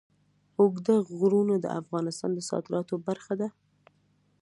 اوږده 0.59 0.95
غرونه 1.17 1.55
د 1.59 1.65
افغانستان 1.81 2.31
د 2.35 2.39
صادراتو 2.49 2.95
برخه 3.07 3.33
ده. 3.41 3.47